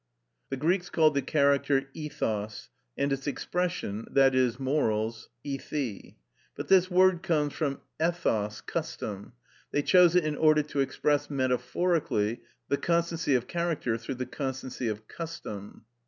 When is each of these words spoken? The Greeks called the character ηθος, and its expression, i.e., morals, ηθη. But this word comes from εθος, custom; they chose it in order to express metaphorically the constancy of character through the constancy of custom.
The 0.49 0.57
Greeks 0.57 0.89
called 0.89 1.13
the 1.13 1.21
character 1.21 1.81
ηθος, 1.95 2.69
and 2.97 3.13
its 3.13 3.27
expression, 3.27 4.07
i.e., 4.17 4.51
morals, 4.57 5.29
ηθη. 5.45 6.15
But 6.55 6.69
this 6.69 6.89
word 6.89 7.21
comes 7.21 7.53
from 7.53 7.81
εθος, 7.99 8.65
custom; 8.65 9.33
they 9.71 9.83
chose 9.83 10.15
it 10.15 10.25
in 10.25 10.35
order 10.37 10.63
to 10.63 10.79
express 10.79 11.29
metaphorically 11.29 12.41
the 12.67 12.77
constancy 12.77 13.35
of 13.35 13.45
character 13.45 13.95
through 13.95 14.15
the 14.15 14.25
constancy 14.25 14.87
of 14.87 15.07
custom. 15.07 15.85